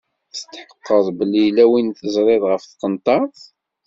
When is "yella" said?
1.45-1.65